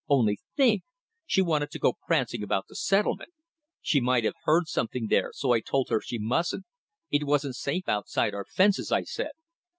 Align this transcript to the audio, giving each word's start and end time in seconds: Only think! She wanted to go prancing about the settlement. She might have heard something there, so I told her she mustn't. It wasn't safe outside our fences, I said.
Only 0.09 0.39
think! 0.57 0.81
She 1.27 1.43
wanted 1.43 1.69
to 1.69 1.77
go 1.77 1.93
prancing 2.07 2.41
about 2.41 2.65
the 2.67 2.75
settlement. 2.75 3.33
She 3.83 4.01
might 4.01 4.23
have 4.23 4.33
heard 4.45 4.67
something 4.67 5.05
there, 5.11 5.29
so 5.31 5.51
I 5.51 5.59
told 5.59 5.89
her 5.89 6.01
she 6.01 6.17
mustn't. 6.17 6.65
It 7.11 7.25
wasn't 7.25 7.53
safe 7.55 7.87
outside 7.87 8.33
our 8.33 8.45
fences, 8.45 8.91
I 8.91 9.03
said. 9.03 9.33